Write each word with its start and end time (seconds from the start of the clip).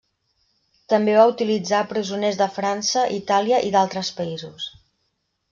També 0.93 1.13
va 1.17 1.25
utilitzar 1.31 1.81
presoners 1.91 2.39
de 2.41 2.47
França, 2.57 3.05
Itàlia, 3.19 3.61
i 3.69 3.71
d'altres 3.77 4.11
països. 4.23 4.69